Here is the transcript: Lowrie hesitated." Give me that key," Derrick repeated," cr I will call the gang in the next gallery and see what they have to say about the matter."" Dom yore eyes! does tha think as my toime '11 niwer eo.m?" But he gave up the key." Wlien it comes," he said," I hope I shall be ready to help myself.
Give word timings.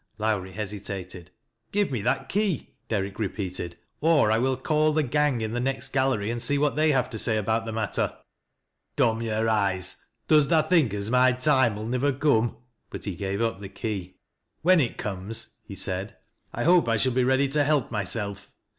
Lowrie 0.17 0.53
hesitated." 0.53 1.29
Give 1.71 1.91
me 1.91 2.01
that 2.01 2.27
key," 2.27 2.73
Derrick 2.87 3.19
repeated," 3.19 3.77
cr 4.01 4.31
I 4.31 4.39
will 4.39 4.57
call 4.57 4.93
the 4.93 5.03
gang 5.03 5.41
in 5.41 5.53
the 5.53 5.59
next 5.59 5.89
gallery 5.89 6.31
and 6.31 6.41
see 6.41 6.57
what 6.57 6.75
they 6.75 6.91
have 6.91 7.07
to 7.11 7.19
say 7.19 7.37
about 7.37 7.65
the 7.65 7.71
matter."" 7.71 8.17
Dom 8.95 9.21
yore 9.21 9.47
eyes! 9.47 10.03
does 10.27 10.47
tha 10.47 10.63
think 10.63 10.91
as 10.95 11.11
my 11.11 11.33
toime 11.33 11.77
'11 11.77 11.91
niwer 12.01 12.25
eo.m?" 12.25 12.55
But 12.89 13.05
he 13.05 13.13
gave 13.13 13.41
up 13.41 13.59
the 13.59 13.69
key." 13.69 14.15
Wlien 14.65 14.81
it 14.83 14.97
comes," 14.97 15.57
he 15.67 15.75
said," 15.75 16.17
I 16.51 16.63
hope 16.63 16.89
I 16.89 16.97
shall 16.97 17.11
be 17.13 17.23
ready 17.23 17.47
to 17.49 17.63
help 17.63 17.91
myself. 17.91 18.51